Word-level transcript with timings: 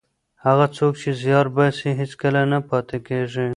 هغه 0.45 0.65
څوک 0.77 0.93
چې 1.01 1.09
زیار 1.21 1.47
باسي 1.55 1.89
هېڅکله 1.99 2.41
نه 2.51 2.59
پاتې 2.69 2.97
کېږي. 3.07 3.47